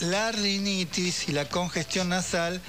la 0.00 0.32
rinitis 0.32 1.28
y 1.28 1.32
la 1.32 1.48
congestión 1.48 2.08
nasal 2.10 2.60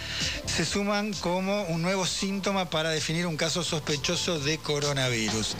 se 0.45 0.65
suman 0.65 1.13
como 1.13 1.63
un 1.63 1.81
nuevo 1.81 2.05
síntoma 2.05 2.69
para 2.69 2.89
definir 2.89 3.27
un 3.27 3.37
caso 3.37 3.63
sospechoso 3.63 4.39
de 4.39 4.57
coronavirus. 4.57 5.55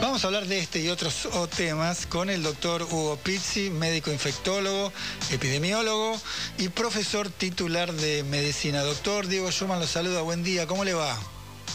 Vamos 0.00 0.24
a 0.24 0.26
hablar 0.26 0.46
de 0.46 0.58
este 0.58 0.80
y 0.80 0.88
otros 0.88 1.28
temas 1.56 2.06
con 2.06 2.30
el 2.30 2.42
doctor 2.42 2.82
Hugo 2.82 3.16
Pizzi, 3.16 3.70
médico 3.70 4.10
infectólogo, 4.10 4.92
epidemiólogo 5.30 6.20
y 6.58 6.68
profesor 6.68 7.30
titular 7.30 7.92
de 7.92 8.24
medicina. 8.24 8.82
Doctor 8.82 9.26
Diego 9.26 9.50
Schumann 9.50 9.80
lo 9.80 9.86
saluda, 9.86 10.22
buen 10.22 10.42
día, 10.42 10.66
¿cómo 10.66 10.84
le 10.84 10.94
va? 10.94 11.18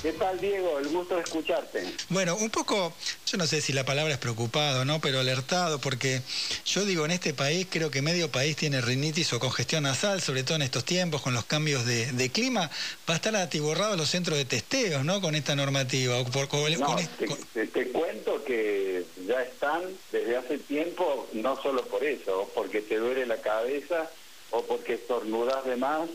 ¿Qué 0.02 0.14
tal, 0.14 0.40
Diego? 0.40 0.78
El 0.78 0.90
gusto 0.90 1.16
de 1.16 1.22
escucharte. 1.22 1.84
Bueno, 2.10 2.36
un 2.36 2.52
poco, 2.52 2.94
yo 3.26 3.38
no 3.38 3.48
sé 3.48 3.62
si 3.62 3.74
la 3.74 3.84
palabra 3.84 4.14
es 4.14 4.20
preocupado, 4.20 4.86
¿no? 4.86 5.02
Pero 5.02 5.20
alertado, 5.20 5.80
porque 5.80 6.22
yo 6.66 6.86
digo, 6.86 7.04
en 7.06 7.12
este 7.12 7.34
país, 7.34 7.68
creo 7.70 7.90
que 7.90 8.04
medio 8.04 8.30
país 8.30 8.56
tiene 8.56 8.80
rinitis 8.80 9.34
o 9.34 9.40
congestión 9.40 9.84
nasal, 9.84 10.22
sobre 10.22 10.44
todo 10.44 10.58
en 10.58 10.62
estos 10.62 10.86
tiempos, 10.86 11.24
con 11.24 11.34
los 11.34 11.46
cambios 11.46 11.86
de, 11.86 12.30
clima. 12.30 12.70
Va 13.10 13.14
a 13.14 13.16
estar 13.16 13.36
atiborrado 13.36 13.98
los 13.98 14.10
centros 14.10 14.38
de 14.38 14.46
testeos, 14.46 15.04
¿no? 15.04 15.20
Con 15.20 15.34
esta 15.34 15.56
normativa. 15.56 16.24
por, 16.26 16.48
te, 16.48 17.88
cuento 17.88 18.44
que 18.44 19.04
ya 19.26 19.42
están 19.42 19.82
desde 20.12 20.38
hace 20.38 20.60
tiempo, 20.60 21.28
no 21.34 21.60
solo 21.64 21.84
por 21.86 22.04
eso, 22.04 22.52
porque 22.54 22.82
te 22.82 22.98
duele 22.98 23.26
la 23.26 23.38
cabeza, 23.38 24.12
o 24.52 24.62
porque 24.62 24.94
estornudas 24.94 25.66
de 25.66 25.76
más, 25.76 26.08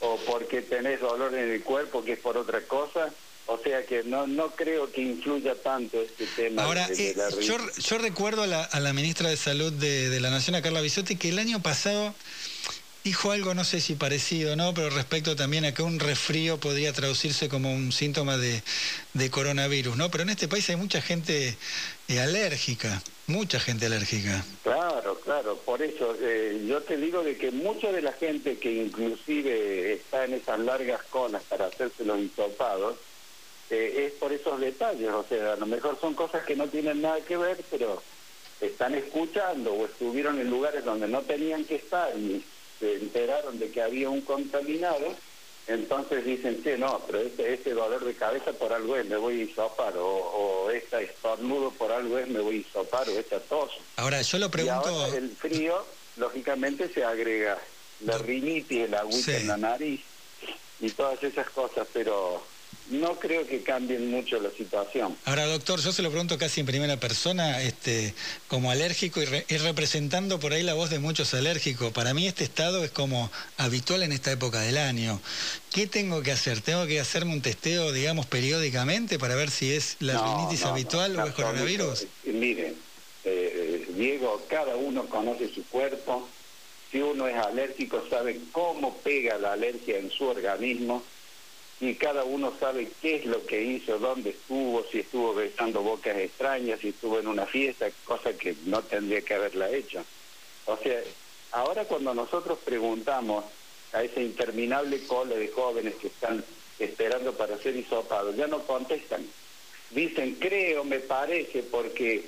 o 0.00 0.18
porque 0.26 0.62
tenés 0.62 1.00
dolor 1.00 1.34
en 1.34 1.50
el 1.50 1.62
cuerpo, 1.64 2.04
que 2.04 2.12
es 2.12 2.18
por 2.18 2.36
otra 2.36 2.60
cosa 2.60 3.12
o 3.46 3.58
sea 3.58 3.84
que 3.84 4.02
no, 4.04 4.26
no 4.26 4.50
creo 4.50 4.90
que 4.90 5.02
influya 5.02 5.54
tanto 5.54 6.00
este 6.00 6.26
tema. 6.26 6.64
Ahora, 6.64 6.88
eh, 6.96 7.14
yo, 7.42 7.56
yo, 7.78 7.98
recuerdo 7.98 8.42
a 8.42 8.46
la, 8.46 8.64
a 8.64 8.80
la, 8.80 8.92
ministra 8.92 9.28
de 9.28 9.36
Salud 9.36 9.72
de, 9.72 10.08
de 10.08 10.20
la 10.20 10.30
Nación, 10.30 10.56
a 10.56 10.62
Carla 10.62 10.80
Bisotti, 10.80 11.16
que 11.16 11.28
el 11.28 11.38
año 11.38 11.60
pasado 11.60 12.14
dijo 13.04 13.32
algo, 13.32 13.52
no 13.52 13.64
sé 13.64 13.80
si 13.80 13.94
parecido, 13.94 14.56
¿no? 14.56 14.72
Pero 14.72 14.88
respecto 14.88 15.36
también 15.36 15.66
a 15.66 15.74
que 15.74 15.82
un 15.82 16.00
resfrío 16.00 16.58
podría 16.58 16.92
traducirse 16.94 17.50
como 17.50 17.72
un 17.72 17.92
síntoma 17.92 18.38
de, 18.38 18.62
de 19.12 19.30
coronavirus, 19.30 19.96
¿no? 19.96 20.10
Pero 20.10 20.22
en 20.22 20.30
este 20.30 20.48
país 20.48 20.68
hay 20.70 20.76
mucha 20.76 21.02
gente 21.02 21.54
eh, 22.08 22.20
alérgica, 22.20 23.02
mucha 23.26 23.60
gente 23.60 23.86
alérgica. 23.86 24.42
Claro, 24.62 25.20
claro, 25.20 25.58
por 25.66 25.82
eso 25.82 26.16
eh, 26.18 26.64
yo 26.66 26.80
te 26.82 26.96
digo 26.96 27.22
de 27.22 27.36
que 27.36 27.50
mucha 27.50 27.92
de 27.92 28.00
la 28.00 28.14
gente 28.14 28.58
que 28.58 28.72
inclusive 28.72 29.92
está 29.92 30.24
en 30.24 30.32
esas 30.32 30.58
largas 30.60 31.02
colas 31.10 31.42
para 31.42 31.66
hacerse 31.66 32.06
los 32.06 32.18
hisopados, 32.18 32.96
es 33.70 34.12
por 34.12 34.32
esos 34.32 34.60
detalles, 34.60 35.10
o 35.10 35.24
sea, 35.28 35.54
a 35.54 35.56
lo 35.56 35.66
mejor 35.66 35.98
son 36.00 36.14
cosas 36.14 36.44
que 36.44 36.56
no 36.56 36.68
tienen 36.68 37.02
nada 37.02 37.20
que 37.20 37.36
ver, 37.36 37.58
pero 37.70 38.02
están 38.60 38.94
escuchando 38.94 39.72
o 39.72 39.86
estuvieron 39.86 40.38
en 40.40 40.50
lugares 40.50 40.84
donde 40.84 41.08
no 41.08 41.22
tenían 41.22 41.64
que 41.64 41.76
estar 41.76 42.16
y 42.16 42.44
se 42.78 42.94
enteraron 42.96 43.58
de 43.58 43.70
que 43.70 43.82
había 43.82 44.10
un 44.10 44.20
contaminado, 44.20 45.14
entonces 45.66 46.24
dicen, 46.24 46.60
sí, 46.62 46.70
no, 46.76 47.00
pero 47.06 47.20
este, 47.20 47.54
este 47.54 47.72
dolor 47.72 48.04
de 48.04 48.14
cabeza 48.14 48.52
por 48.52 48.72
algo 48.72 48.96
es, 48.96 49.06
me 49.06 49.16
voy 49.16 49.40
a 49.40 49.44
hisopar, 49.44 49.96
o, 49.96 50.06
o 50.06 50.70
este 50.70 51.04
estornudo 51.04 51.70
por 51.70 51.90
algo 51.90 52.18
es, 52.18 52.28
me 52.28 52.40
voy 52.40 52.56
a 52.56 52.58
hisopar, 52.58 53.08
o 53.08 53.18
esta 53.18 53.40
tos. 53.40 53.70
Ahora, 53.96 54.20
yo 54.20 54.38
lo 54.38 54.50
pregunto... 54.50 54.90
Y 54.90 54.94
ahora 54.94 55.16
el 55.16 55.30
frío, 55.30 55.84
lógicamente, 56.16 56.88
se 56.92 57.02
agrega 57.02 57.58
la 58.04 58.18
rinitis, 58.18 58.84
el 58.84 58.94
agüita 58.94 59.36
en 59.36 59.46
la 59.46 59.56
nariz 59.56 60.02
y 60.80 60.90
todas 60.90 61.22
esas 61.22 61.48
cosas, 61.50 61.86
pero 61.92 62.42
no 62.90 63.18
creo 63.18 63.46
que 63.46 63.62
cambien 63.62 64.10
mucho 64.10 64.38
la 64.40 64.50
situación. 64.50 65.16
Ahora, 65.24 65.46
doctor, 65.46 65.80
yo 65.80 65.92
se 65.92 66.02
lo 66.02 66.10
pregunto 66.10 66.36
casi 66.36 66.60
en 66.60 66.66
primera 66.66 66.98
persona, 66.98 67.62
este, 67.62 68.14
como 68.48 68.70
alérgico 68.70 69.22
y, 69.22 69.56
representando 69.56 70.38
por 70.38 70.52
ahí 70.52 70.62
la 70.62 70.74
voz 70.74 70.90
de 70.90 70.98
muchos 70.98 71.32
alérgicos. 71.32 71.92
Para 71.92 72.12
mí 72.12 72.26
este 72.26 72.44
estado 72.44 72.84
es 72.84 72.90
como 72.90 73.30
habitual 73.56 74.02
en 74.02 74.12
esta 74.12 74.32
época 74.32 74.60
del 74.60 74.76
año. 74.76 75.20
¿Qué 75.72 75.86
tengo 75.86 76.22
que 76.22 76.32
hacer? 76.32 76.60
¿Tengo 76.60 76.86
que 76.86 77.00
hacerme 77.00 77.32
un 77.32 77.40
testeo, 77.40 77.90
digamos, 77.90 78.26
periódicamente 78.26 79.18
para 79.18 79.34
ver 79.34 79.50
si 79.50 79.72
es 79.72 79.96
la 80.00 80.22
rinitis 80.22 80.64
habitual 80.64 81.16
o 81.18 81.26
es 81.26 81.32
coronavirus? 81.32 82.06
Miren, 82.24 82.74
eh, 83.24 83.86
Diego, 83.96 84.44
cada 84.48 84.76
uno 84.76 85.06
conoce 85.06 85.48
su 85.48 85.64
cuerpo. 85.64 86.28
Si 86.92 87.00
uno 87.00 87.26
es 87.26 87.34
alérgico, 87.34 88.04
sabe 88.10 88.38
cómo 88.52 88.98
pega 88.98 89.38
la 89.38 89.54
alergia 89.54 89.98
en 89.98 90.10
su 90.10 90.24
organismo 90.26 91.02
y 91.80 91.94
cada 91.94 92.24
uno 92.24 92.52
sabe 92.58 92.88
qué 93.02 93.16
es 93.16 93.26
lo 93.26 93.44
que 93.46 93.62
hizo, 93.62 93.98
dónde 93.98 94.30
estuvo, 94.30 94.84
si 94.90 95.00
estuvo 95.00 95.34
besando 95.34 95.82
bocas 95.82 96.16
extrañas, 96.16 96.80
si 96.80 96.88
estuvo 96.88 97.18
en 97.18 97.26
una 97.26 97.46
fiesta, 97.46 97.90
cosa 98.04 98.32
que 98.32 98.54
no 98.66 98.82
tendría 98.82 99.22
que 99.22 99.34
haberla 99.34 99.70
hecho. 99.70 100.04
O 100.66 100.76
sea, 100.76 101.00
ahora 101.52 101.84
cuando 101.84 102.14
nosotros 102.14 102.58
preguntamos 102.64 103.44
a 103.92 104.02
esa 104.02 104.20
interminable 104.20 105.04
cola 105.04 105.34
de 105.34 105.48
jóvenes 105.48 105.94
que 105.96 106.06
están 106.08 106.44
esperando 106.78 107.32
para 107.32 107.58
ser 107.58 107.76
hisopados, 107.76 108.36
ya 108.36 108.46
no 108.46 108.62
contestan. 108.62 109.26
Dicen, 109.90 110.36
creo, 110.40 110.84
me 110.84 111.00
parece, 111.00 111.62
porque 111.62 112.24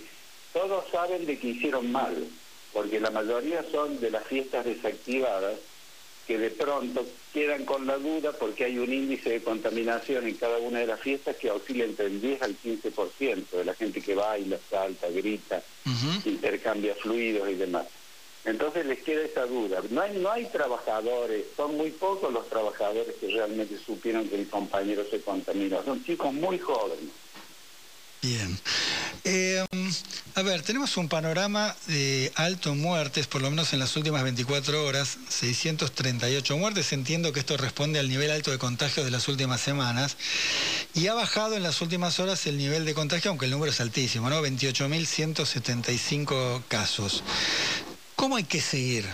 todos 0.53 0.85
saben 0.91 1.27
de 1.27 1.39
que 1.39 1.49
hicieron 1.49 1.91
mal, 1.91 2.29
porque 2.73 3.01
la 3.01 3.11
mayoría 3.11 3.65
son 3.71 4.01
de 4.01 4.11
las 4.11 4.25
fiestas 4.25 4.65
desactivadas 4.65 5.59
que 6.27 6.39
de 6.39 6.51
pronto 6.51 7.07
quedan 7.33 7.65
con 7.65 7.87
la 7.87 7.99
duda 7.99 8.33
porque 8.33 8.65
hay 8.65 8.79
un 8.79 8.93
índice 8.93 9.31
de 9.31 9.43
contaminación 9.43 10.27
en 10.27 10.35
cada 10.35 10.59
una 10.59 10.81
de 10.81 10.87
las 10.87 11.01
fiestas 11.01 11.37
que 11.37 11.51
oscila 11.51 11.85
entre 11.85 12.07
el 12.07 12.21
10 12.21 12.43
al 12.43 12.57
15% 12.59 13.51
de 13.51 13.65
la 13.65 13.75
gente 13.75 14.03
que 14.03 14.15
baila, 14.15 14.59
salta, 14.69 15.09
grita, 15.09 15.63
intercambia 16.25 16.95
fluidos 16.95 17.49
y 17.49 17.55
demás. 17.55 17.87
Entonces 18.45 18.87
les 18.87 19.03
queda 19.03 19.25
esa 19.25 19.45
duda. 19.45 19.83
No 19.91 20.01
hay, 20.01 20.19
no 20.19 20.31
hay 20.31 20.45
trabajadores, 20.47 21.47
son 21.57 21.77
muy 21.77 21.91
pocos 21.91 22.33
los 22.33 22.49
trabajadores 22.49 23.15
que 23.21 23.29
realmente 23.29 23.77
supieron 23.85 24.29
que 24.29 24.37
el 24.37 24.49
compañero 24.49 25.05
se 25.11 25.21
contaminó. 25.21 25.83
Son 25.85 26.03
chicos 26.05 26.33
muy 26.33 26.59
jóvenes. 26.59 27.11
Bien. 28.23 28.57
Eh, 29.29 29.67
a 30.37 30.43
ver, 30.43 30.63
tenemos 30.63 30.97
un 30.97 31.09
panorama 31.09 31.75
de 31.89 32.31
alto 32.37 32.77
muertes, 32.77 33.27
por 33.27 33.43
lo 33.43 33.51
menos 33.51 33.73
en 33.73 33.81
las 33.81 33.97
últimas 33.97 34.23
24 34.23 34.87
horas, 34.87 35.19
638 35.29 36.57
muertes. 36.57 36.93
Entiendo 36.93 37.33
que 37.33 37.41
esto 37.41 37.57
responde 37.57 37.99
al 37.99 38.09
nivel 38.09 38.31
alto 38.31 38.53
de 38.53 38.59
contagios 38.59 39.05
de 39.05 39.11
las 39.11 39.27
últimas 39.27 39.61
semanas. 39.61 40.17
Y 40.95 41.09
ha 41.09 41.15
bajado 41.15 41.57
en 41.57 41.65
las 41.65 41.83
últimas 41.83 42.21
horas 42.21 42.47
el 42.47 42.57
nivel 42.57 42.85
de 42.85 42.95
contagio, 42.95 43.33
aunque 43.33 43.47
el 43.47 43.51
número 43.51 43.73
es 43.73 43.81
altísimo, 43.81 44.31
¿no? 44.31 44.41
28.175 44.43 46.63
casos. 46.69 47.25
¿Cómo 48.15 48.37
hay 48.37 48.45
que 48.45 48.61
seguir? 48.61 49.07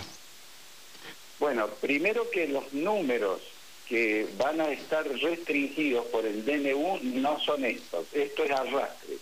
Bueno, 1.39 1.67
primero 1.81 2.29
que 2.29 2.47
los 2.47 2.71
números 2.71 3.41
que 3.89 4.27
van 4.37 4.61
a 4.61 4.69
estar 4.69 5.07
restringidos 5.07 6.05
por 6.05 6.27
el 6.27 6.45
DNU 6.45 6.99
no 7.01 7.39
son 7.39 7.65
estos. 7.65 8.05
Esto 8.13 8.43
es 8.43 8.51
arrastre. 8.51 9.17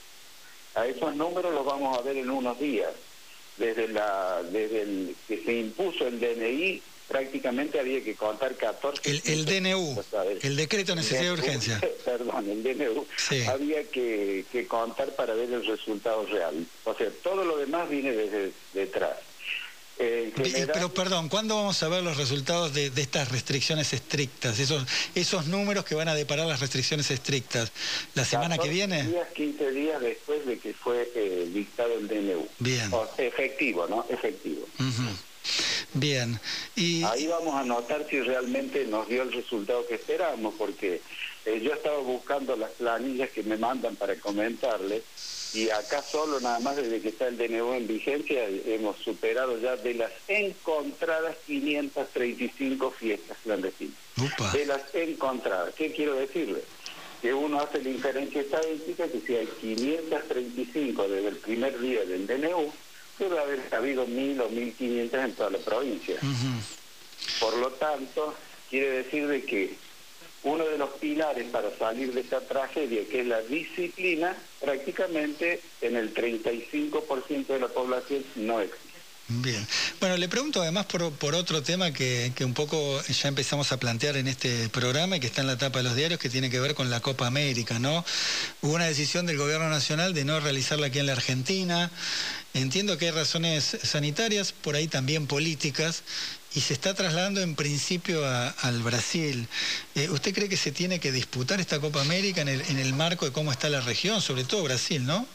A 0.75 0.85
esos 0.85 1.15
números 1.15 1.53
los 1.53 1.65
vamos 1.65 1.97
a 1.97 2.01
ver 2.01 2.17
en 2.17 2.29
unos 2.29 2.59
días. 2.59 2.91
Desde, 3.57 3.89
la, 3.89 4.41
desde 4.43 4.81
el 4.81 5.15
que 5.27 5.43
se 5.43 5.53
impuso 5.53 6.07
el 6.07 6.19
DNI, 6.19 6.81
prácticamente 7.07 7.79
había 7.79 8.01
que 8.01 8.15
contar 8.15 8.55
14... 8.55 9.01
El, 9.09 9.21
el 9.25 9.45
DNU, 9.45 10.01
el 10.41 10.55
decreto 10.55 10.93
de 10.93 10.95
necesidad 10.95 11.21
de 11.23 11.31
urgencia. 11.33 11.81
Perdón, 12.05 12.49
el 12.49 12.63
DNU. 12.63 13.05
Había 13.49 13.83
que, 13.83 14.45
que 14.51 14.67
contar 14.67 15.13
para 15.15 15.33
ver 15.33 15.51
el 15.51 15.65
resultado 15.65 16.25
real. 16.25 16.65
O 16.85 16.95
sea, 16.95 17.09
todo 17.21 17.43
lo 17.43 17.57
demás 17.57 17.89
viene 17.89 18.13
desde 18.13 18.51
detrás. 18.73 19.17
Pero 20.73 20.93
perdón, 20.93 21.29
¿cuándo 21.29 21.55
vamos 21.55 21.81
a 21.83 21.87
ver 21.87 22.03
los 22.03 22.17
resultados 22.17 22.73
de, 22.73 22.91
estas 22.95 23.31
restricciones 23.31 23.93
estrictas? 23.93 24.59
Esos, 24.59 24.85
esos 25.15 25.47
números 25.47 25.85
que 25.85 25.95
van 25.95 26.07
a 26.07 26.15
deparar 26.15 26.47
las 26.47 26.59
restricciones 26.59 27.11
estrictas. 27.11 27.71
¿La 28.15 28.25
semana 28.25 28.57
que 28.57 28.69
viene? 28.69 29.03
Días, 29.03 29.27
15 29.33 29.71
días 29.71 30.01
después 30.01 30.45
de 30.45 30.57
que 30.57 30.73
fue 30.73 31.09
eh, 31.15 31.49
dictado 31.53 31.93
el 31.97 32.07
DNU. 32.07 32.47
Bien. 32.59 32.89
efectivo, 33.17 33.87
¿no? 33.87 34.05
Efectivo. 34.09 34.67
Bien. 35.93 36.39
Y... 36.75 37.03
Ahí 37.03 37.27
vamos 37.27 37.55
a 37.55 37.63
notar 37.63 38.05
si 38.09 38.21
realmente 38.21 38.85
nos 38.85 39.07
dio 39.07 39.23
el 39.23 39.31
resultado 39.31 39.85
que 39.87 39.95
esperamos, 39.95 40.53
porque 40.57 41.01
eh, 41.45 41.61
yo 41.61 41.73
estaba 41.73 41.97
buscando 41.99 42.55
las 42.55 42.71
planillas 42.71 43.29
que 43.31 43.43
me 43.43 43.57
mandan 43.57 43.95
para 43.95 44.15
comentarles 44.15 45.03
y 45.53 45.69
acá 45.69 46.01
solo 46.01 46.39
nada 46.39 46.59
más 46.59 46.77
desde 46.77 47.01
que 47.01 47.09
está 47.09 47.27
el 47.27 47.37
DNU 47.37 47.73
en 47.73 47.87
vigencia 47.87 48.47
hemos 48.65 48.97
superado 48.99 49.59
ya 49.59 49.75
de 49.75 49.95
las 49.95 50.11
encontradas 50.29 51.35
535 51.45 52.91
fiestas 52.91 53.37
clandestinas. 53.43 53.95
De 54.53 54.65
las 54.65 54.81
encontradas. 54.93 55.73
¿Qué 55.75 55.91
quiero 55.91 56.15
decirle? 56.15 56.63
Que 57.21 57.33
uno 57.33 57.59
hace 57.59 57.83
la 57.83 57.89
inferencia 57.89 58.41
estadística 58.41 59.07
que 59.07 59.19
si 59.19 59.35
hay 59.35 59.47
535 59.59 61.07
desde 61.09 61.27
el 61.27 61.37
primer 61.37 61.79
día 61.79 62.05
del 62.05 62.27
DNU, 62.27 62.71
debe 63.29 63.41
haber 63.41 63.73
habido 63.73 64.07
1.000 64.07 64.41
o 64.41 64.49
1.500 64.49 65.25
en 65.25 65.33
toda 65.33 65.49
la 65.49 65.57
provincia. 65.59 66.15
Por 67.39 67.57
lo 67.57 67.69
tanto, 67.71 68.33
quiere 68.69 69.03
decir 69.03 69.27
de 69.27 69.43
que 69.43 69.75
uno 70.43 70.65
de 70.65 70.77
los 70.77 70.89
pilares 70.91 71.47
para 71.51 71.75
salir 71.77 72.13
de 72.13 72.21
esta 72.21 72.41
tragedia, 72.41 73.01
que 73.09 73.21
es 73.21 73.27
la 73.27 73.41
disciplina, 73.41 74.35
prácticamente 74.59 75.61
en 75.81 75.95
el 75.95 76.13
35% 76.13 77.47
de 77.47 77.59
la 77.59 77.67
población 77.67 78.23
no 78.35 78.59
existe. 78.59 78.91
Bien. 79.39 79.65
Bueno, 79.99 80.17
le 80.17 80.27
pregunto 80.27 80.61
además 80.61 80.87
por, 80.87 81.35
otro 81.35 81.63
tema 81.63 81.91
que, 81.91 82.33
un 82.41 82.53
poco 82.53 83.01
ya 83.03 83.29
empezamos 83.29 83.71
a 83.71 83.77
plantear 83.77 84.17
en 84.17 84.27
este 84.27 84.67
programa 84.69 85.15
y 85.15 85.19
que 85.19 85.27
está 85.27 85.41
en 85.41 85.47
la 85.47 85.57
tapa 85.57 85.79
de 85.79 85.83
los 85.83 85.95
diarios, 85.95 86.19
que 86.19 86.29
tiene 86.29 86.49
que 86.49 86.59
ver 86.59 86.75
con 86.75 86.89
la 86.89 86.99
Copa 86.99 87.27
América, 87.27 87.79
¿no? 87.79 88.03
Hubo 88.61 88.73
una 88.73 88.85
decisión 88.85 89.25
del 89.25 89.37
gobierno 89.37 89.69
nacional 89.69 90.13
de 90.13 90.25
no 90.25 90.39
realizarla 90.39 90.87
aquí 90.87 90.99
en 90.99 91.05
la 91.05 91.13
Argentina. 91.13 91.91
Entiendo 92.53 92.97
que 92.97 93.05
hay 93.05 93.11
razones 93.11 93.77
sanitarias, 93.81 94.51
por 94.51 94.75
ahí 94.75 94.87
también 94.87 95.25
políticas, 95.25 96.03
y 96.53 96.59
se 96.59 96.73
está 96.73 96.93
trasladando 96.93 97.41
en 97.41 97.55
principio 97.55 98.21
al 98.25 98.81
Brasil. 98.83 99.47
Eh, 99.95 100.09
¿Usted 100.09 100.33
cree 100.33 100.49
que 100.49 100.57
se 100.57 100.73
tiene 100.73 100.99
que 100.99 101.13
disputar 101.13 101.61
esta 101.61 101.79
Copa 101.79 102.01
América 102.01 102.41
en 102.41 102.49
el, 102.49 102.61
en 102.69 102.77
el 102.79 102.93
marco 102.93 103.25
de 103.25 103.31
cómo 103.31 103.53
está 103.53 103.69
la 103.69 103.79
región, 103.79 104.21
sobre 104.21 104.43
todo 104.43 104.63
Brasil, 104.63 105.05
¿no? 105.05 105.25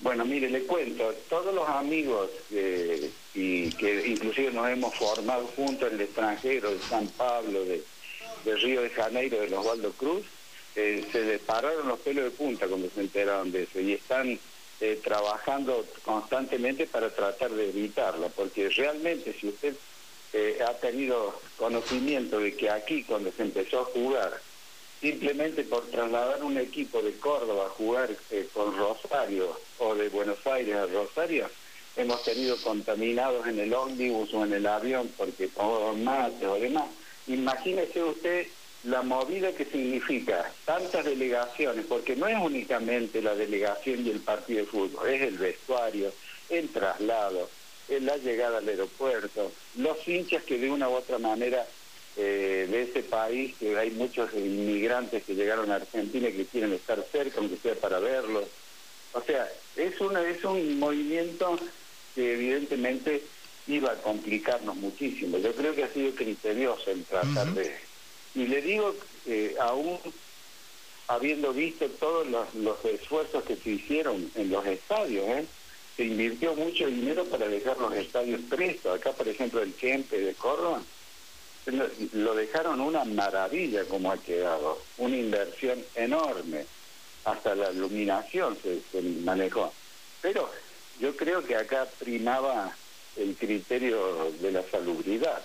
Bueno, 0.00 0.24
mire, 0.24 0.48
le 0.50 0.62
cuento, 0.62 1.14
todos 1.28 1.54
los 1.54 1.68
amigos 1.68 2.30
y 3.34 3.70
que 3.72 4.08
inclusive 4.08 4.50
nos 4.50 4.68
hemos 4.68 4.94
formado 4.94 5.46
juntos 5.54 5.88
en 5.88 5.96
el 5.96 6.00
extranjero, 6.00 6.70
de 6.70 6.80
San 6.88 7.06
Pablo, 7.08 7.64
de, 7.64 7.84
Río 8.56 8.80
de 8.82 8.90
Janeiro, 8.90 9.40
de 9.40 9.50
los 9.50 9.60
Osvaldo 9.60 9.92
Cruz, 9.92 10.24
eh, 10.74 11.04
se 11.12 11.24
separaron 11.26 11.86
los 11.86 11.98
pelos 12.00 12.24
de 12.24 12.30
punta 12.30 12.66
cuando 12.66 12.88
se 12.88 13.00
enteraron 13.00 13.52
de 13.52 13.64
eso 13.64 13.78
y 13.78 13.92
están 13.92 14.38
eh, 14.80 14.98
trabajando 15.02 15.84
constantemente 16.04 16.86
para 16.86 17.10
tratar 17.10 17.50
de 17.50 17.68
evitarla, 17.68 18.28
porque 18.28 18.68
realmente 18.70 19.34
si 19.38 19.48
usted 19.48 19.74
eh, 20.32 20.58
ha 20.66 20.74
tenido 20.74 21.34
conocimiento 21.56 22.38
de 22.38 22.56
que 22.56 22.70
aquí 22.70 23.04
cuando 23.04 23.30
se 23.32 23.42
empezó 23.42 23.80
a 23.80 23.84
jugar 23.84 24.40
simplemente 25.00 25.64
por 25.64 25.86
trasladar 25.86 26.44
un 26.44 26.56
equipo 26.58 27.02
de 27.02 27.12
Córdoba 27.18 27.66
a 27.66 27.70
jugar 27.70 28.10
eh, 28.30 28.48
con 28.52 28.76
Rosario 28.76 29.58
o 29.78 29.94
de 29.94 30.08
Buenos 30.08 30.46
Aires 30.46 30.76
a 30.76 30.86
Rosario, 30.86 31.50
hemos 31.96 32.22
tenido 32.22 32.56
contaminados 32.62 33.46
en 33.46 33.58
el 33.58 33.72
ómnibus 33.72 34.32
o 34.34 34.44
en 34.44 34.52
el 34.52 34.66
avión 34.66 35.10
porque 35.16 35.48
todos 35.48 35.96
mates 35.98 36.46
o 36.46 36.54
demás. 36.54 36.88
Imagínese 37.26 38.02
usted 38.02 38.46
la 38.84 39.02
movida 39.02 39.52
que 39.52 39.64
significa 39.66 40.50
tantas 40.64 41.04
delegaciones, 41.04 41.84
porque 41.86 42.16
no 42.16 42.26
es 42.26 42.38
únicamente 42.38 43.20
la 43.20 43.34
delegación 43.34 44.06
y 44.06 44.10
el 44.10 44.20
partido 44.20 44.60
de 44.60 44.66
fútbol, 44.66 45.08
es 45.08 45.22
el 45.22 45.38
vestuario, 45.38 46.12
el 46.48 46.68
traslado, 46.70 47.50
la 47.88 48.16
llegada 48.16 48.58
al 48.58 48.68
aeropuerto, 48.68 49.52
los 49.76 50.06
hinchas 50.06 50.44
que 50.44 50.58
de 50.58 50.70
una 50.70 50.88
u 50.88 50.92
otra 50.92 51.18
manera 51.18 51.66
eh, 52.16 52.66
de 52.70 52.82
ese 52.82 53.02
país, 53.02 53.54
que 53.58 53.76
hay 53.76 53.90
muchos 53.90 54.32
inmigrantes 54.34 55.24
que 55.24 55.34
llegaron 55.34 55.70
a 55.70 55.76
Argentina 55.76 56.28
y 56.28 56.32
que 56.32 56.46
quieren 56.46 56.72
estar 56.72 57.04
cerca, 57.10 57.38
aunque 57.38 57.56
sea 57.56 57.74
para 57.74 57.98
verlos. 57.98 58.44
O 59.12 59.20
sea, 59.22 59.48
es, 59.76 60.00
una, 60.00 60.26
es 60.28 60.42
un 60.44 60.78
movimiento 60.78 61.58
que 62.14 62.34
evidentemente 62.34 63.22
iba 63.66 63.92
a 63.92 63.96
complicarnos 63.96 64.76
muchísimo. 64.76 65.38
Yo 65.38 65.52
creo 65.54 65.74
que 65.74 65.84
ha 65.84 65.92
sido 65.92 66.14
criterioso 66.14 66.90
el 66.90 67.04
tratar 67.04 67.52
de... 67.54 67.89
Y 68.34 68.46
le 68.46 68.62
digo, 68.62 68.94
eh, 69.26 69.56
aún 69.60 69.98
habiendo 71.08 71.52
visto 71.52 71.88
todos 71.88 72.26
los, 72.28 72.54
los, 72.54 72.84
esfuerzos 72.84 73.42
que 73.44 73.56
se 73.56 73.70
hicieron 73.70 74.30
en 74.36 74.50
los 74.50 74.64
estadios, 74.66 75.26
¿eh? 75.26 75.44
se 75.96 76.04
invirtió 76.04 76.54
mucho 76.54 76.86
dinero 76.86 77.24
para 77.24 77.48
dejar 77.48 77.78
los 77.78 77.92
estadios 77.94 78.40
prestos. 78.48 78.98
Acá, 78.98 79.12
por 79.12 79.26
ejemplo, 79.26 79.60
el 79.60 79.74
Kempe 79.74 80.20
de 80.20 80.34
Córdoba, 80.34 80.82
lo 82.12 82.34
dejaron 82.34 82.80
una 82.80 83.04
maravilla 83.04 83.84
como 83.84 84.10
ha 84.10 84.18
quedado, 84.18 84.80
una 84.98 85.16
inversión 85.16 85.84
enorme, 85.94 86.64
hasta 87.24 87.54
la 87.54 87.70
iluminación 87.70 88.56
se, 88.62 89.02
manejó. 89.02 89.72
Pero 90.22 90.50
yo 91.00 91.16
creo 91.16 91.44
que 91.44 91.56
acá 91.56 91.86
primaba 91.98 92.74
el 93.16 93.34
criterio 93.36 94.32
de 94.40 94.52
la 94.52 94.62
salubridad. 94.70 95.42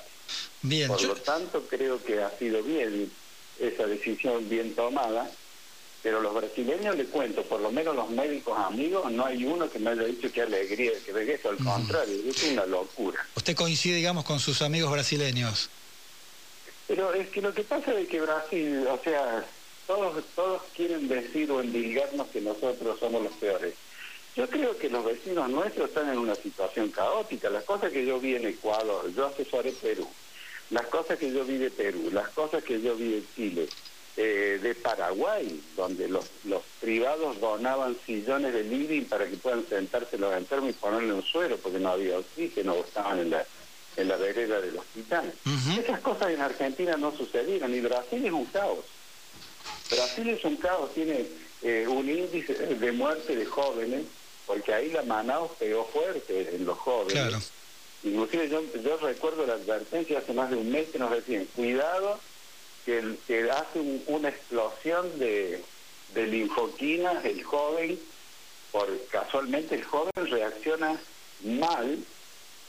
Bien, 0.61 0.87
Por 0.87 1.01
lo 1.03 1.15
tanto, 1.15 1.67
creo 1.67 2.03
que 2.03 2.21
ha 2.21 2.31
sido 2.37 2.63
bien 2.63 3.11
esa 3.59 3.85
decisión 3.85 4.49
bien 4.49 4.75
tomada, 4.75 5.29
pero 6.01 6.21
los 6.21 6.33
brasileños, 6.33 6.95
le 6.95 7.05
cuento, 7.05 7.43
por 7.43 7.61
lo 7.61 7.71
menos 7.71 7.95
los 7.95 8.09
médicos 8.09 8.57
amigos, 8.59 9.11
no 9.11 9.25
hay 9.25 9.43
uno 9.43 9.69
que 9.69 9.79
me 9.79 9.91
haya 9.91 10.03
dicho 10.03 10.31
que 10.31 10.41
alegría, 10.41 10.91
que 11.03 11.11
ve 11.11 11.33
eso, 11.33 11.49
al 11.49 11.57
contrario, 11.57 12.15
es 12.27 12.43
una 12.43 12.65
locura. 12.65 13.25
¿Usted 13.35 13.55
coincide, 13.55 13.95
digamos, 13.95 14.23
con 14.23 14.39
sus 14.39 14.61
amigos 14.61 14.91
brasileños? 14.91 15.69
Pero 16.87 17.13
es 17.13 17.29
que 17.29 17.41
lo 17.41 17.53
que 17.53 17.63
pasa 17.63 17.93
es 17.99 18.07
que 18.07 18.21
Brasil, 18.21 18.85
o 18.87 18.99
sea, 19.03 19.45
todos, 19.87 20.23
todos 20.35 20.61
quieren 20.75 21.07
decir 21.07 21.49
o 21.51 21.61
endilgarnos 21.61 22.27
que 22.27 22.41
nosotros 22.41 22.99
somos 22.99 23.23
los 23.23 23.33
peores. 23.33 23.73
Yo 24.35 24.49
creo 24.49 24.77
que 24.77 24.89
los 24.89 25.05
vecinos 25.05 25.49
nuestros 25.49 25.89
están 25.89 26.09
en 26.09 26.17
una 26.17 26.35
situación 26.35 26.89
caótica. 26.89 27.49
Las 27.49 27.63
cosas 27.63 27.91
que 27.91 28.05
yo 28.05 28.19
vi 28.19 28.35
en 28.35 28.45
Ecuador, 28.45 29.09
yo 29.13 29.27
asesoré 29.27 29.71
Perú, 29.71 30.07
las 30.71 30.85
cosas 30.87 31.17
que 31.17 31.31
yo 31.31 31.45
vi 31.45 31.57
de 31.57 31.71
Perú, 31.71 32.09
las 32.11 32.27
cosas 32.29 32.63
que 32.63 32.81
yo 32.81 32.95
vi 32.95 33.11
de 33.11 33.23
Chile, 33.35 33.69
eh, 34.17 34.59
de 34.61 34.75
Paraguay, 34.75 35.61
donde 35.75 36.07
los, 36.09 36.25
los 36.43 36.63
privados 36.81 37.39
donaban 37.39 37.95
sillones 38.05 38.53
de 38.53 38.63
living 38.63 39.05
para 39.05 39.25
que 39.25 39.37
puedan 39.37 39.65
sentarse 39.67 40.17
los 40.17 40.33
enfermos 40.35 40.71
y 40.71 40.73
ponerle 40.73 41.13
un 41.13 41.23
suero 41.23 41.57
porque 41.57 41.79
no 41.79 41.89
había 41.89 42.17
oxígeno 42.19 42.73
o 42.73 42.79
estaban 42.83 43.19
en 43.19 43.29
la 43.29 43.45
en 43.97 44.07
la 44.07 44.17
vereda 44.17 44.59
del 44.59 44.77
hospital. 44.77 45.33
Esas 45.77 45.99
cosas 46.01 46.31
en 46.31 46.41
Argentina 46.41 46.97
no 46.97 47.15
sucedieron 47.15 47.73
y 47.73 47.79
Brasil 47.79 48.25
es 48.25 48.31
un 48.31 48.45
caos. 48.45 48.83
Brasil 49.89 50.29
es 50.29 50.43
un 50.43 50.57
caos, 50.57 50.93
tiene 50.93 51.25
eh, 51.61 51.85
un 51.87 52.09
índice 52.09 52.53
de 52.53 52.91
muerte 52.91 53.35
de 53.35 53.45
jóvenes, 53.45 54.05
porque 54.45 54.73
ahí 54.73 54.91
la 54.91 55.03
Manaus 55.03 55.51
pegó 55.59 55.85
fuerte 55.85 56.55
en 56.55 56.65
los 56.65 56.77
jóvenes. 56.77 57.13
Claro. 57.13 57.39
Inclusive 58.03 58.49
yo, 58.49 58.61
yo 58.81 58.97
recuerdo 58.97 59.45
la 59.45 59.53
advertencia 59.53 60.19
hace 60.19 60.33
más 60.33 60.49
de 60.51 60.57
un 60.57 60.71
mes 60.71 60.89
que 60.89 60.99
nos 60.99 61.11
decían, 61.11 61.45
cuidado 61.55 62.19
que, 62.85 63.15
que 63.25 63.49
hace 63.49 63.79
una 64.07 64.29
explosión 64.29 65.17
de, 65.17 65.63
de 66.13 66.27
linfoquinas 66.27 67.25
el 67.25 67.43
joven, 67.43 67.99
por 68.71 68.87
casualmente 69.07 69.75
el 69.75 69.83
joven 69.83 70.11
reacciona 70.15 70.99
mal 71.43 71.99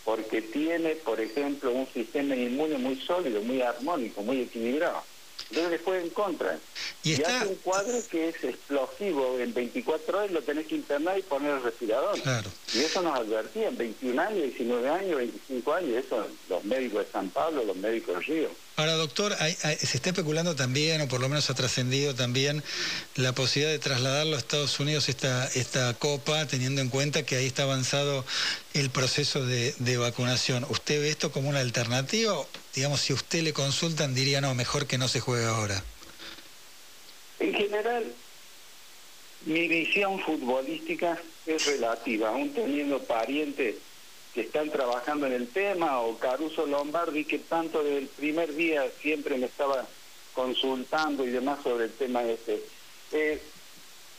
porque 0.05 0.41
tiene, 0.41 0.95
por 0.95 1.21
ejemplo, 1.21 1.73
un 1.73 1.89
sistema 1.89 2.37
inmune 2.37 2.79
muy 2.79 2.95
sólido, 2.95 3.43
muy 3.43 3.61
armónico, 3.61 4.23
muy 4.23 4.43
equilibrado. 4.43 5.03
Entonces 5.51 5.71
después 5.71 6.03
en 6.03 6.11
contra. 6.11 6.59
Y, 7.03 7.23
hace 7.23 7.47
un 7.47 7.55
cuadro 7.57 7.99
que 8.11 8.29
es 8.29 8.43
explosivo, 8.43 9.39
en 9.39 9.55
24 9.55 10.19
horas 10.19 10.31
lo 10.33 10.43
tenés 10.43 10.67
que 10.67 10.75
internar 10.75 11.19
y 11.19 11.23
poner 11.23 11.53
el 11.53 11.63
respirador. 11.63 12.19
Y 12.75 12.81
eso 12.81 13.01
nos 13.03 13.19
advertían, 13.19 13.77
21 13.77 14.21
años, 14.21 14.43
19 14.43 14.89
años, 14.89 15.17
25 15.17 15.73
años, 15.73 16.05
eso 16.05 16.27
los 16.49 16.65
médicos 16.65 17.07
de 17.07 17.13
San 17.13 17.31
Pablo, 17.31 17.65
los 17.65 17.77
médicos 17.77 18.17
de 18.17 18.21
Río. 18.23 18.66
Ahora, 18.77 18.93
doctor, 18.93 19.35
se 19.35 19.97
está 19.97 20.11
especulando 20.11 20.55
también, 20.55 21.01
o 21.01 21.09
por 21.09 21.21
lo 21.21 21.31
menos 21.31 21.49
ha 21.49 21.55
trascendido 21.55 22.15
también, 22.15 22.63
la 23.15 23.33
posibilidad 23.35 23.73
de 23.73 23.79
trasladarlo 23.79 24.37
a 24.37 24.39
Estados 24.39 24.79
Unidos 24.79 25.09
esta, 25.09 25.47
esta 25.49 25.95
copa, 25.95 26.47
teniendo 26.47 26.83
en 26.83 26.91
cuenta 26.91 27.25
que 27.25 27.37
ahí 27.37 27.47
está 27.47 27.63
avanzado 27.63 28.23
el 28.75 28.91
proceso 28.91 29.47
de, 29.47 29.75
de 29.79 29.97
vacunación. 29.97 30.67
¿Usted 30.69 31.01
ve 31.01 31.09
esto 31.09 31.33
como 31.33 31.49
una 31.49 31.61
alternativa? 31.61 32.35
Digamos, 32.75 33.01
si 33.01 33.15
usted 33.15 33.43
le 33.43 33.55
consultan, 33.55 34.15
diría, 34.15 34.43
no, 34.43 34.55
mejor 34.55 34.87
que 34.87 34.99
no 34.99 35.09
se 35.09 35.21
juegue 35.21 35.47
ahora. 35.47 35.83
En 37.41 37.55
general, 37.55 38.05
mi 39.47 39.69
visión 39.69 40.21
futbolística 40.21 41.19
es 41.47 41.65
relativa, 41.65 42.29
aún 42.29 42.53
teniendo 42.53 43.03
parientes 43.05 43.77
que 44.37 44.43
están 44.43 44.69
trabajando 44.69 45.27
en 45.27 45.33
el 45.33 45.49
tema, 45.49 46.03
o 46.03 46.19
Caruso 46.19 46.67
Lombardi, 46.67 47.25
que 47.25 47.39
tanto 47.39 47.83
desde 47.83 48.01
el 48.01 48.07
primer 48.07 48.55
día 48.55 48.85
siempre 49.01 49.39
me 49.39 49.47
estaba 49.47 49.87
consultando 50.35 51.25
y 51.25 51.31
demás 51.31 51.61
sobre 51.63 51.87
el 51.87 51.93
tema 51.93 52.23
este. 52.23 52.63
Eh, 53.13 53.41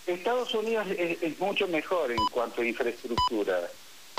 Estados 0.07 0.51
Unidos 0.55 0.87
es, 0.89 1.39
mucho 1.39 1.67
mejor 1.67 2.11
en 2.11 2.25
cuanto 2.31 2.63
a 2.63 2.65
infraestructura, 2.65 3.69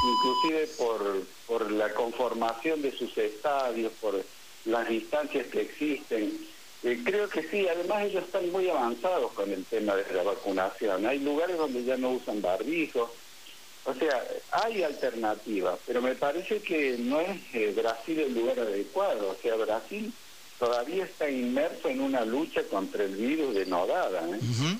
inclusive 0.00 0.68
por, 0.78 1.24
por 1.48 1.72
la 1.72 1.92
conformación 1.92 2.80
de 2.80 2.92
sus 2.92 3.18
estadios, 3.18 3.90
por 4.00 4.24
las 4.66 4.88
distancias 4.88 5.48
que 5.48 5.62
existen. 5.62 6.46
Eh, 6.84 7.00
creo 7.04 7.28
que 7.28 7.42
sí, 7.42 7.66
además 7.66 8.04
ellos 8.04 8.22
están 8.22 8.52
muy 8.52 8.68
avanzados 8.68 9.32
con 9.32 9.50
el 9.50 9.64
tema 9.64 9.96
de 9.96 10.14
la 10.14 10.22
vacunación. 10.22 11.06
Hay 11.06 11.18
lugares 11.18 11.58
donde 11.58 11.82
ya 11.82 11.96
no 11.96 12.10
usan 12.10 12.40
barbijos, 12.40 13.10
o 13.88 13.94
sea, 13.94 14.22
hay 14.52 14.82
alternativas, 14.82 15.78
pero 15.86 16.02
me 16.02 16.14
parece 16.14 16.60
que 16.60 16.96
no 16.98 17.20
es 17.20 17.38
eh, 17.54 17.72
Brasil 17.74 18.18
el 18.18 18.34
lugar 18.34 18.58
adecuado. 18.58 19.30
O 19.30 19.36
sea, 19.40 19.54
Brasil 19.54 20.12
todavía 20.58 21.04
está 21.04 21.30
inmerso 21.30 21.88
en 21.88 22.02
una 22.02 22.22
lucha 22.26 22.62
contra 22.64 23.04
el 23.04 23.16
virus 23.16 23.54
de 23.54 23.64
nodada. 23.64 24.28
¿eh? 24.28 24.78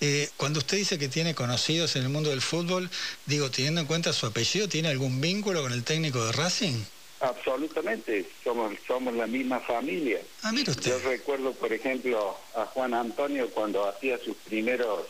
Eh, 0.00 0.28
cuando 0.36 0.60
usted 0.60 0.76
dice 0.76 1.00
que 1.00 1.08
tiene 1.08 1.34
conocidos 1.34 1.96
en 1.96 2.02
el 2.02 2.10
mundo 2.10 2.30
del 2.30 2.42
fútbol, 2.42 2.88
digo, 3.26 3.50
teniendo 3.50 3.80
en 3.80 3.88
cuenta 3.88 4.12
su 4.12 4.26
apellido, 4.26 4.68
¿tiene 4.68 4.88
algún 4.88 5.20
vínculo 5.20 5.60
con 5.60 5.72
el 5.72 5.82
técnico 5.82 6.24
de 6.24 6.30
Racing? 6.30 6.80
Absolutamente, 7.18 8.24
somos, 8.44 8.72
somos 8.86 9.14
la 9.14 9.26
misma 9.26 9.58
familia. 9.58 10.20
Ah, 10.42 10.52
usted. 10.54 10.90
Yo 10.90 10.98
recuerdo, 11.08 11.52
por 11.54 11.72
ejemplo, 11.72 12.36
a 12.54 12.66
Juan 12.66 12.94
Antonio 12.94 13.50
cuando 13.50 13.88
hacía 13.88 14.16
sus 14.18 14.36
primeros 14.36 15.06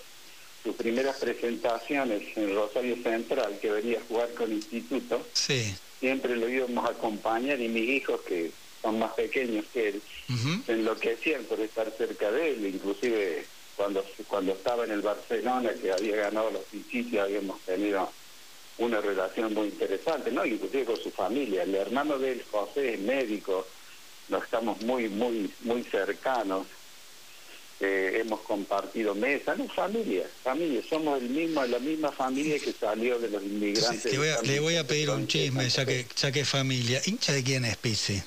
sus 0.62 0.76
primeras 0.76 1.16
presentaciones 1.16 2.22
en 2.36 2.54
Rosario 2.54 2.96
Central, 3.02 3.58
que 3.60 3.70
venía 3.70 3.98
a 3.98 4.02
jugar 4.08 4.32
con 4.34 4.52
Instituto, 4.52 5.26
sí. 5.32 5.74
siempre 6.00 6.36
lo 6.36 6.48
íbamos 6.48 6.84
a 6.84 6.92
acompañar 6.92 7.60
y 7.60 7.68
mis 7.68 7.88
hijos 7.88 8.20
que 8.22 8.52
son 8.80 8.98
más 8.98 9.12
pequeños 9.12 9.64
que 9.72 9.90
él, 9.90 10.02
se 10.66 10.72
enloquecían 10.72 11.44
por 11.44 11.60
estar 11.60 11.90
cerca 11.96 12.30
de 12.30 12.50
él, 12.50 12.66
inclusive 12.66 13.44
cuando 13.76 14.04
cuando 14.28 14.52
estaba 14.52 14.84
en 14.84 14.92
el 14.92 15.02
Barcelona, 15.02 15.70
que 15.80 15.92
había 15.92 16.16
ganado 16.16 16.50
los 16.50 16.62
Pichichi, 16.64 17.18
habíamos 17.18 17.60
tenido 17.62 18.10
una 18.78 19.00
relación 19.00 19.54
muy 19.54 19.68
interesante, 19.68 20.30
¿no? 20.30 20.44
Inclusive 20.44 20.84
con 20.84 20.96
su 20.96 21.10
familia. 21.10 21.62
El 21.62 21.74
hermano 21.74 22.18
de 22.18 22.32
él, 22.32 22.44
José, 22.50 22.94
es 22.94 23.00
médico, 23.00 23.66
nos 24.28 24.44
estamos 24.44 24.80
muy, 24.82 25.08
muy, 25.08 25.50
muy 25.60 25.84
cercanos. 25.84 26.66
Eh, 27.84 28.20
hemos 28.20 28.42
compartido 28.42 29.12
mesa, 29.12 29.56
no 29.56 29.66
familia, 29.66 30.24
familia, 30.44 30.80
somos 30.88 31.20
el 31.20 31.28
mismo, 31.30 31.64
la 31.66 31.80
misma 31.80 32.12
familia 32.12 32.56
que 32.60 32.72
salió 32.72 33.18
de 33.18 33.28
los 33.28 33.42
inmigrantes. 33.42 34.04
le 34.44 34.60
voy 34.60 34.76
a, 34.76 34.86
pedir 34.86 35.10
un 35.10 35.26
chisme, 35.26 35.68
ya 35.68 35.84
que, 35.84 36.06
ya 36.14 36.30
que 36.30 36.44
familia. 36.44 37.02
¿Hincha 37.06 37.32
de 37.32 37.42
quién 37.42 37.64
es 37.64 37.76
Pizzi? 37.76 38.22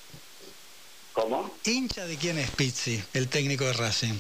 ¿Cómo? 1.13 1.57
¿Hincha 1.63 2.05
de 2.05 2.17
quién 2.17 2.37
es 2.37 2.51
Pizzi, 2.51 3.01
el 3.13 3.29
técnico 3.29 3.63
de 3.63 3.71
Racing? 3.71 4.15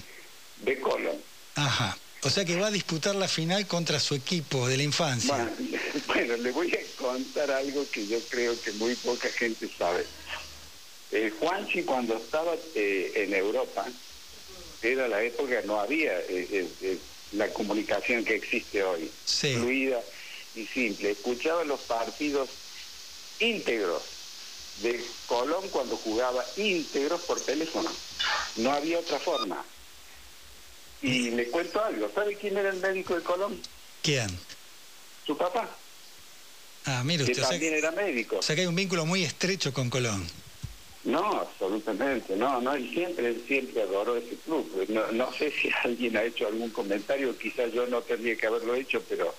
De 0.61 0.79
Colón. 0.79 1.17
Ajá. 1.55 1.97
O 2.23 2.29
sea 2.29 2.45
que 2.45 2.55
va 2.55 2.67
a 2.67 2.71
disputar 2.71 3.13
la 3.15 3.27
final 3.27 3.67
contra 3.67 3.99
su 3.99 4.15
equipo 4.15 4.69
de 4.69 4.77
la 4.77 4.83
infancia. 4.83 5.51
Bueno, 6.07 6.37
le 6.37 6.51
voy 6.51 6.71
a 6.71 7.01
contar 7.01 7.51
algo 7.51 7.85
que 7.91 8.07
yo 8.07 8.19
creo 8.29 8.59
que 8.61 8.71
muy 8.73 8.95
poca 8.95 9.27
gente 9.29 9.69
sabe. 9.77 10.05
Eh, 11.11 11.31
Juanchi 11.39 11.83
cuando 11.83 12.15
estaba 12.15 12.55
eh, 12.73 13.11
en 13.15 13.33
Europa, 13.33 13.85
era 14.91 15.07
la 15.07 15.23
época 15.23 15.61
no 15.65 15.79
había 15.79 16.19
eh, 16.19 16.67
eh, 16.81 16.97
la 17.33 17.49
comunicación 17.49 18.23
que 18.23 18.35
existe 18.35 18.83
hoy, 18.83 19.09
fluida 19.25 20.01
y 20.55 20.65
simple. 20.65 21.11
Escuchaba 21.11 21.63
los 21.63 21.81
partidos 21.81 22.49
íntegros 23.39 24.01
de 24.81 25.03
Colón 25.27 25.67
cuando 25.69 25.97
jugaba 25.97 26.45
íntegros 26.57 27.21
por 27.21 27.39
teléfono. 27.41 27.91
No 28.57 28.71
había 28.71 28.99
otra 28.99 29.19
forma. 29.19 29.63
Y 31.01 31.31
le 31.31 31.47
cuento 31.49 31.83
algo. 31.83 32.09
¿Sabe 32.13 32.35
quién 32.35 32.57
era 32.57 32.69
el 32.69 32.77
médico 32.77 33.15
de 33.15 33.21
Colón? 33.21 33.61
¿Quién? 34.01 34.27
Su 35.25 35.37
papá. 35.37 35.69
Ah, 36.85 37.03
mire 37.03 37.23
usted. 37.23 37.35
Que 37.35 37.41
también 37.41 37.73
era 37.75 37.91
médico. 37.91 38.37
O 38.37 38.41
sea 38.41 38.55
que 38.55 38.61
hay 38.61 38.67
un 38.67 38.75
vínculo 38.75 39.05
muy 39.05 39.23
estrecho 39.23 39.73
con 39.73 39.89
Colón. 39.89 40.25
No, 41.05 41.19
absolutamente, 41.19 42.35
no, 42.35 42.59
no, 42.61 42.75
y 42.75 42.89
siempre, 42.89 43.45
siempre 43.45 43.83
adoró 43.83 44.15
ese 44.15 44.37
club. 44.37 44.85
No, 44.89 45.11
no 45.11 45.31
sé 45.33 45.51
si 45.51 45.69
alguien 45.83 46.17
ha 46.17 46.23
hecho 46.23 46.47
algún 46.47 46.71
comentario, 46.71 47.37
quizás 47.37 47.71
yo 47.71 47.85
no 47.85 48.01
tendría 48.01 48.35
que 48.35 48.47
haberlo 48.47 48.73
hecho, 48.73 49.03
pero 49.07 49.35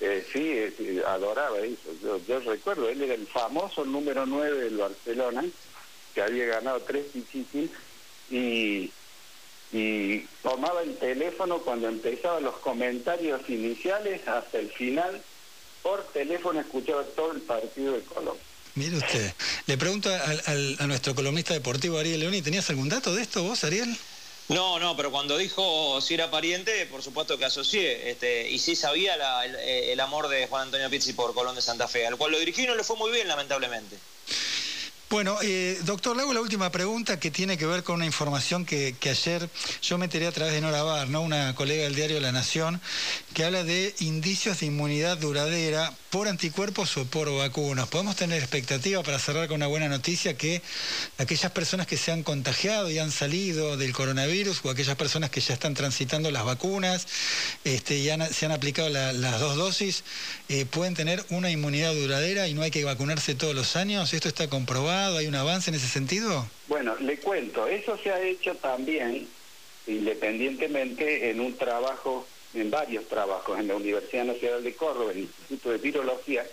eh, 0.00 0.26
sí, 0.32 1.00
adoraba 1.06 1.60
eso. 1.60 1.94
Yo, 2.26 2.40
recuerdo, 2.40 2.88
él 2.88 3.00
era 3.00 3.14
el 3.14 3.28
famoso 3.28 3.84
número 3.84 4.26
9 4.26 4.64
del 4.64 4.76
Barcelona, 4.76 5.44
que 6.12 6.20
había 6.20 6.46
ganado 6.46 6.82
tres 6.82 7.06
pichichis, 7.12 7.70
y, 8.28 8.92
y 9.70 10.18
tomaba 10.42 10.82
el 10.82 10.98
teléfono 10.98 11.62
cuando 11.62 11.88
empezaban 11.88 12.42
los 12.42 12.58
comentarios 12.58 13.48
iniciales 13.48 14.26
hasta 14.26 14.58
el 14.58 14.72
final, 14.72 15.24
por 15.80 16.12
teléfono 16.12 16.58
escuchaba 16.58 17.04
todo 17.14 17.30
el 17.30 17.42
partido 17.42 17.92
de 17.92 18.04
Colombia. 18.04 18.47
Mire 18.78 18.96
usted, 18.96 19.34
le 19.66 19.76
pregunto 19.76 20.08
a 20.08 20.86
nuestro 20.86 21.12
columnista 21.12 21.52
deportivo 21.52 21.98
Ariel 21.98 22.20
Leoni, 22.20 22.42
¿tenías 22.42 22.70
algún 22.70 22.88
dato 22.88 23.12
de 23.12 23.22
esto 23.22 23.42
vos, 23.42 23.64
Ariel? 23.64 23.98
No, 24.50 24.78
no, 24.78 24.96
pero 24.96 25.10
cuando 25.10 25.36
dijo 25.36 26.00
si 26.00 26.14
era 26.14 26.30
pariente, 26.30 26.86
por 26.86 27.02
supuesto 27.02 27.36
que 27.36 27.44
asocié, 27.44 28.08
este, 28.08 28.48
y 28.48 28.60
sí 28.60 28.76
sabía 28.76 29.16
el, 29.44 29.98
amor 29.98 30.28
de 30.28 30.46
Juan 30.46 30.62
Antonio 30.62 30.88
Pizzi 30.88 31.12
por 31.12 31.34
Colón 31.34 31.56
de 31.56 31.60
Santa 31.60 31.88
Fe, 31.88 32.06
al 32.06 32.16
cual 32.16 32.30
lo 32.30 32.38
dirigí 32.38 32.62
y 32.62 32.66
no 32.68 32.76
le 32.76 32.84
fue 32.84 32.96
muy 32.96 33.10
bien, 33.10 33.26
lamentablemente. 33.26 33.96
Bueno, 35.10 35.38
eh, 35.42 35.78
doctor, 35.84 36.14
le 36.14 36.22
hago 36.22 36.34
la 36.34 36.42
última 36.42 36.70
pregunta 36.70 37.18
que 37.18 37.30
tiene 37.30 37.56
que 37.56 37.64
ver 37.64 37.82
con 37.82 37.96
una 37.96 38.04
información 38.04 38.66
que, 38.66 38.94
ayer 39.10 39.48
yo 39.80 39.96
me 39.96 40.04
enteré 40.04 40.26
a 40.26 40.32
través 40.32 40.52
de 40.52 40.60
Nora 40.60 40.82
Bar, 40.82 41.08
¿no? 41.08 41.22
una 41.22 41.54
colega 41.54 41.84
del 41.84 41.94
diario 41.94 42.20
La 42.20 42.30
Nación, 42.30 42.78
que 43.32 43.44
habla 43.44 43.64
de 43.64 43.94
indicios 44.00 44.60
de 44.60 44.66
inmunidad 44.66 45.16
duradera 45.16 45.94
por 46.10 46.28
anticuerpos 46.28 46.96
o 46.96 47.04
por 47.04 47.30
vacunas. 47.36 47.88
Podemos 47.88 48.16
tener 48.16 48.38
expectativa 48.38 49.02
para 49.02 49.18
cerrar 49.18 49.46
con 49.48 49.56
una 49.56 49.66
buena 49.66 49.88
noticia 49.88 50.36
que 50.36 50.62
aquellas 51.18 51.50
personas 51.52 51.86
que 51.86 51.96
se 51.96 52.12
han 52.12 52.22
contagiado 52.22 52.90
y 52.90 52.98
han 52.98 53.10
salido 53.10 53.76
del 53.76 53.92
coronavirus 53.92 54.64
o 54.64 54.70
aquellas 54.70 54.96
personas 54.96 55.30
que 55.30 55.40
ya 55.40 55.54
están 55.54 55.74
transitando 55.74 56.30
las 56.30 56.44
vacunas 56.44 57.06
este, 57.64 57.96
y 57.96 58.08
se 58.32 58.46
han 58.46 58.52
aplicado 58.52 58.88
las 58.88 59.40
dos 59.40 59.56
dosis 59.56 60.04
eh, 60.48 60.64
pueden 60.64 60.94
tener 60.94 61.24
una 61.30 61.50
inmunidad 61.50 61.94
duradera 61.94 62.48
y 62.48 62.54
no 62.54 62.62
hay 62.62 62.70
que 62.70 62.84
vacunarse 62.84 63.34
todos 63.34 63.54
los 63.54 63.76
años. 63.76 64.14
¿Esto 64.14 64.28
está 64.28 64.48
comprobado? 64.48 65.18
¿Hay 65.18 65.26
un 65.26 65.34
avance 65.34 65.70
en 65.70 65.76
ese 65.76 65.88
sentido? 65.88 66.48
Bueno, 66.68 66.96
le 66.96 67.18
cuento, 67.18 67.66
eso 67.66 67.98
se 68.02 68.10
ha 68.10 68.20
hecho 68.20 68.54
también 68.56 69.28
independientemente 69.86 71.30
en 71.30 71.40
un 71.40 71.56
trabajo 71.56 72.26
en 72.54 72.70
varios 72.70 73.06
trabajos 73.06 73.58
en 73.58 73.68
la 73.68 73.76
Universidad 73.76 74.24
Nacional 74.24 74.64
de 74.64 74.74
Córdoba, 74.74 75.12
el 75.12 75.18
Instituto 75.20 75.70
de 75.70 75.78
Virología, 75.78 76.46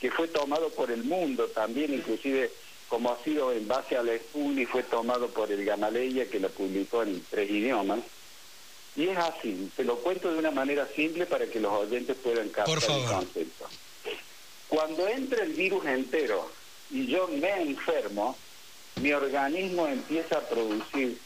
que 0.00 0.10
fue 0.10 0.28
tomado 0.28 0.70
por 0.70 0.90
el 0.90 1.04
mundo 1.04 1.48
también, 1.48 1.92
inclusive 1.92 2.50
como 2.88 3.12
ha 3.12 3.22
sido 3.22 3.52
en 3.52 3.68
base 3.68 3.96
a 3.96 4.02
la 4.02 4.14
y 4.14 4.66
fue 4.66 4.82
tomado 4.82 5.28
por 5.28 5.52
el 5.52 5.64
Gamaleya, 5.64 6.28
que 6.28 6.40
lo 6.40 6.48
publicó 6.48 7.02
en 7.02 7.24
tres 7.30 7.48
idiomas. 7.48 8.00
Y 8.96 9.08
es 9.08 9.16
así, 9.16 9.70
se 9.76 9.84
lo 9.84 9.96
cuento 9.98 10.32
de 10.32 10.38
una 10.38 10.50
manera 10.50 10.88
simple 10.96 11.26
para 11.26 11.46
que 11.46 11.60
los 11.60 11.72
oyentes 11.72 12.16
puedan 12.16 12.48
captar 12.48 12.76
el 12.76 13.04
concepto. 13.04 13.66
Cuando 14.68 15.06
entra 15.06 15.44
el 15.44 15.52
virus 15.52 15.84
entero 15.86 16.50
y 16.90 17.06
yo 17.06 17.28
me 17.28 17.62
enfermo, 17.62 18.36
mi 18.96 19.12
organismo 19.12 19.86
empieza 19.86 20.38
a 20.38 20.48
producir 20.48 21.18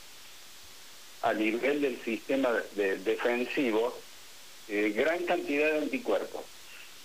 a 1.25 1.33
nivel 1.33 1.81
del 1.81 2.01
sistema 2.03 2.51
defensivo 2.77 3.97
eh, 4.69 4.93
gran 4.95 5.25
cantidad 5.25 5.73
de 5.73 5.79
anticuerpos. 5.79 6.43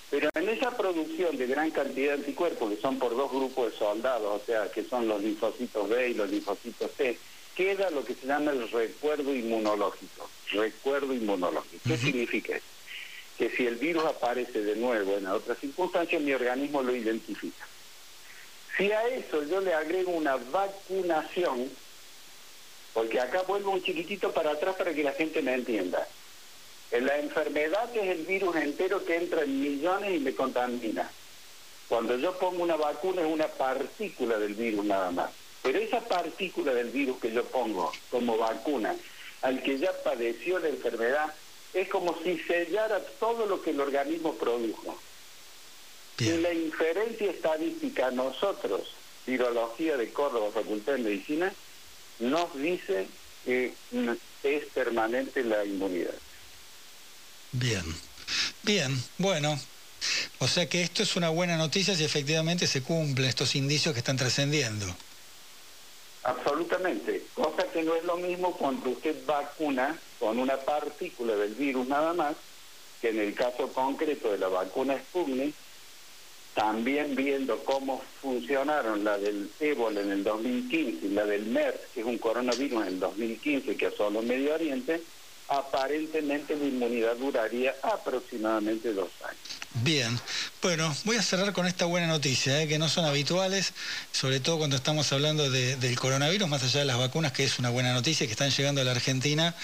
Pero 0.09 0.29
en 0.33 0.49
esa 0.49 0.75
producción 0.75 1.37
de 1.37 1.47
gran 1.47 1.71
cantidad 1.71 2.13
de 2.13 2.19
anticuerpos, 2.19 2.73
que 2.73 2.81
son 2.81 2.99
por 2.99 3.15
dos 3.15 3.31
grupos 3.31 3.71
de 3.71 3.77
soldados, 3.77 4.41
o 4.41 4.45
sea, 4.45 4.69
que 4.71 4.83
son 4.83 5.07
los 5.07 5.21
linfocitos 5.21 5.87
B 5.87 6.09
y 6.09 6.13
los 6.15 6.29
linfocitos 6.29 6.91
T, 6.93 7.17
queda 7.55 7.89
lo 7.91 8.03
que 8.03 8.15
se 8.15 8.27
llama 8.27 8.51
el 8.51 8.69
recuerdo 8.69 9.33
inmunológico. 9.33 10.29
Recuerdo 10.51 11.13
inmunológico. 11.13 11.81
¿Qué 11.87 11.97
significa 11.97 12.55
eso? 12.55 12.65
Que 13.37 13.49
si 13.51 13.67
el 13.67 13.75
virus 13.75 14.03
aparece 14.05 14.61
de 14.61 14.75
nuevo 14.75 15.15
en 15.17 15.27
otras 15.27 15.59
circunstancias, 15.59 16.21
mi 16.21 16.33
organismo 16.33 16.81
lo 16.81 16.93
identifica. 16.93 17.65
Si 18.75 18.91
a 18.91 19.07
eso 19.09 19.43
yo 19.43 19.61
le 19.61 19.73
agrego 19.73 20.11
una 20.11 20.37
vacunación, 20.37 21.69
porque 22.99 23.17
acá 23.21 23.43
vuelvo 23.43 23.71
un 23.71 23.81
chiquitito 23.81 24.33
para 24.33 24.51
atrás 24.51 24.75
para 24.75 24.93
que 24.93 25.05
la 25.05 25.13
gente 25.13 25.41
me 25.41 25.53
entienda. 25.53 26.05
La 26.91 27.17
enfermedad 27.17 27.95
es 27.95 28.09
el 28.09 28.25
virus 28.25 28.57
entero 28.57 29.05
que 29.05 29.15
entra 29.15 29.43
en 29.43 29.61
millones 29.61 30.17
y 30.17 30.19
me 30.19 30.35
contamina. 30.35 31.09
Cuando 31.87 32.17
yo 32.17 32.37
pongo 32.37 32.61
una 32.61 32.75
vacuna 32.75 33.21
es 33.21 33.27
una 33.31 33.47
partícula 33.47 34.37
del 34.37 34.53
virus 34.53 34.83
nada 34.83 35.11
más. 35.11 35.31
Pero 35.63 35.79
esa 35.79 36.01
partícula 36.01 36.73
del 36.73 36.89
virus 36.89 37.21
que 37.21 37.31
yo 37.31 37.45
pongo 37.45 37.89
como 38.11 38.37
vacuna 38.37 38.93
al 39.43 39.63
que 39.63 39.79
ya 39.79 39.93
padeció 40.03 40.59
la 40.59 40.67
enfermedad 40.67 41.33
es 41.73 41.87
como 41.87 42.17
si 42.21 42.37
sellara 42.39 42.99
todo 43.17 43.45
lo 43.45 43.61
que 43.61 43.69
el 43.69 43.79
organismo 43.79 44.33
produjo. 44.33 44.99
Y 46.17 46.31
la 46.31 46.51
inferencia 46.51 47.31
estadística 47.31 48.11
nosotros, 48.11 48.93
Virología 49.25 49.95
de 49.95 50.11
Córdoba, 50.11 50.51
Facultad 50.53 50.93
de 50.95 51.03
Medicina, 51.03 51.53
nos 52.19 52.53
dice 52.55 53.07
que 53.45 53.73
es 54.43 54.65
permanente 54.73 55.43
la 55.43 55.65
inmunidad. 55.65 56.15
Bien, 57.51 57.83
bien, 58.63 59.01
bueno. 59.17 59.59
O 60.39 60.47
sea 60.47 60.69
que 60.69 60.81
esto 60.81 61.03
es 61.03 61.15
una 61.15 61.29
buena 61.29 61.57
noticia 61.57 61.95
si 61.95 62.05
efectivamente 62.05 62.67
se 62.67 62.81
cumplen 62.81 63.27
estos 63.27 63.55
indicios 63.55 63.93
que 63.93 63.99
están 63.99 64.17
trascendiendo. 64.17 64.85
Absolutamente, 66.23 67.23
cosa 67.33 67.63
que 67.71 67.83
no 67.83 67.95
es 67.95 68.03
lo 68.03 68.17
mismo 68.17 68.55
cuando 68.55 68.91
usted 68.91 69.25
vacuna 69.25 69.97
con 70.19 70.37
una 70.39 70.57
partícula 70.57 71.35
del 71.35 71.55
virus 71.55 71.87
nada 71.87 72.13
más, 72.13 72.35
que 73.01 73.09
en 73.09 73.19
el 73.19 73.33
caso 73.33 73.71
concreto 73.73 74.31
de 74.31 74.37
la 74.37 74.47
vacuna 74.49 74.97
Sputnik, 74.97 75.55
también 76.59 77.15
viendo 77.15 77.63
cómo 77.63 78.01
funcionaron 78.21 79.05
la 79.05 79.17
del 79.17 79.49
ébola 79.61 80.01
en 80.01 80.11
el 80.11 80.25
2015 80.25 81.05
y 81.05 81.09
la 81.11 81.25
del 81.25 81.45
MERS, 81.45 81.79
que 81.93 82.01
es 82.01 82.05
un 82.05 82.17
coronavirus 82.17 82.81
en 82.81 82.87
el 82.89 82.99
2015 82.99 83.77
que 83.77 83.85
asoló 83.85 84.21
Medio 84.21 84.55
Oriente, 84.55 85.01
aparentemente 85.49 86.55
la 86.55 86.65
inmunidad 86.65 87.15
duraría 87.17 87.75
aproximadamente 87.81 88.93
dos 88.93 89.09
años. 89.23 89.59
Bien, 89.75 90.19
bueno, 90.63 90.93
voy 91.05 91.15
a 91.17 91.21
cerrar 91.21 91.53
con 91.53 91.67
esta 91.67 91.85
buena 91.85 92.07
noticia, 92.07 92.61
¿eh? 92.61 92.67
que 92.67 92.79
no 92.79 92.89
son 92.89 93.05
habituales, 93.05 93.73
sobre 94.11 94.39
todo 94.39 94.57
cuando 94.57 94.75
estamos 94.75 95.13
hablando 95.13 95.49
del 95.49 95.99
coronavirus, 95.99 96.49
más 96.49 96.63
allá 96.63 96.79
de 96.79 96.85
las 96.85 96.97
vacunas, 96.97 97.31
que 97.33 97.43
es 97.43 97.59
una 97.59 97.69
buena 97.69 97.93
noticia, 97.93 98.25
que 98.25 98.31
están 98.31 98.49
llegando 98.49 98.81
a 98.81 98.83
la 98.83 98.91
Argentina. 98.91 99.55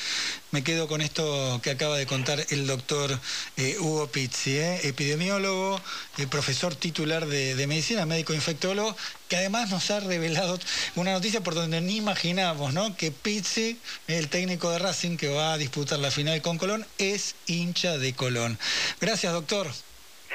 Me 0.52 0.64
quedo 0.64 0.88
con 0.88 1.02
esto 1.02 1.60
que 1.64 1.72
acaba 1.72 1.98
de 1.98 2.06
contar 2.06 2.46
el 2.50 2.68
doctor 2.68 3.20
eh, 3.58 3.78
Hugo 3.80 4.08
Pizzi, 4.08 4.58
¿eh? 4.58 4.88
epidemiólogo, 4.88 5.82
profesor 6.30 6.76
titular 6.76 7.26
de, 7.26 7.66
medicina, 7.68 8.06
médico 8.06 8.34
infectólogo, 8.34 8.96
que 9.28 9.38
además 9.38 9.70
nos 9.70 9.90
ha 9.92 10.00
revelado 10.00 10.60
una 10.96 11.14
noticia 11.14 11.42
por 11.42 11.56
donde 11.56 11.82
ni 11.82 11.98
imaginamos, 11.98 12.74
¿no? 12.74 12.96
Que 12.96 13.12
Pizzi, 13.12 13.80
el 14.08 14.30
técnico 14.30 14.72
de 14.72 14.80
Racing 14.80 15.18
que 15.18 15.30
va 15.30 15.54
a 15.54 15.58
disputar 15.58 16.00
la 16.00 16.12
final 16.12 16.42
con 16.42 16.58
Colón, 16.58 16.86
es 16.98 17.36
hincha 17.48 17.98
de 17.98 18.14
Colón. 18.14 18.58
Gracias, 19.00 19.34
doctor. 19.34 19.68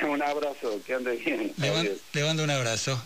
Un 0.02 0.22
abrazo, 0.22 0.80
que 0.86 0.94
ande 0.94 1.16
bien. 1.16 1.52
Le, 1.58 2.24
mando 2.24 2.42
un 2.42 2.50
abrazo. 2.50 2.98